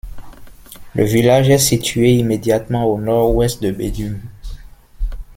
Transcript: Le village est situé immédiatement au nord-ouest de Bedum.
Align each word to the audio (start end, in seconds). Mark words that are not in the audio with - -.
Le 0.95 1.03
village 1.05 1.51
est 1.51 1.59
situé 1.59 2.13
immédiatement 2.15 2.85
au 2.87 2.99
nord-ouest 2.99 3.61
de 3.61 3.69
Bedum. 3.69 4.19